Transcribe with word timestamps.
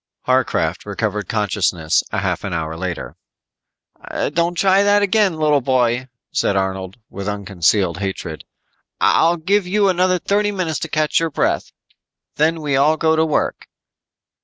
Harcraft 0.25 0.87
recovered 0.87 1.29
consciousness 1.29 2.01
a 2.11 2.17
half 2.21 2.43
hour 2.43 2.75
later. 2.75 3.15
"Don't 4.33 4.55
try 4.55 4.81
that 4.81 5.03
again, 5.03 5.35
little 5.37 5.61
boy," 5.61 6.07
said 6.31 6.55
Arnold 6.55 6.97
with 7.11 7.27
unconcealed 7.29 7.99
hatred. 7.99 8.43
"I'll 8.99 9.37
give 9.37 9.67
you 9.67 9.89
another 9.89 10.17
thirty 10.17 10.51
minutes 10.51 10.79
to 10.79 10.87
catch 10.87 11.19
your 11.19 11.29
breath. 11.29 11.71
Then 12.37 12.61
we 12.61 12.75
all 12.75 12.97
go 12.97 13.15
to 13.15 13.23
work." 13.23 13.67